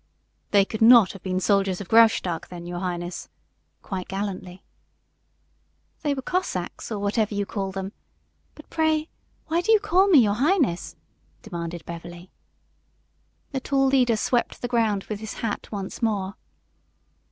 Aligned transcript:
"They 0.49 0.65
could 0.65 0.81
not 0.81 1.11
have 1.11 1.21
been 1.21 1.39
soldiers 1.39 1.79
of 1.79 1.87
Graustark, 1.87 2.47
then, 2.47 2.65
your 2.65 2.79
highness," 2.79 3.29
quite 3.83 4.07
gallantly. 4.07 4.63
"They 6.01 6.15
were 6.15 6.23
Cossacks, 6.23 6.91
or 6.91 6.97
whatever 6.97 7.35
you 7.35 7.45
call 7.45 7.71
them. 7.71 7.91
But, 8.55 8.67
pray, 8.71 9.09
why 9.45 9.61
do 9.61 9.71
you 9.71 9.79
call 9.79 10.07
me 10.07 10.17
'your 10.17 10.33
highness'?" 10.33 10.95
demanded 11.43 11.85
Beverly. 11.85 12.31
The 13.51 13.59
tall 13.59 13.85
leader 13.85 14.17
swept 14.17 14.63
the 14.63 14.67
ground 14.67 15.03
with 15.03 15.19
his 15.19 15.33
hat 15.33 15.71
once 15.71 16.01
more. 16.01 16.33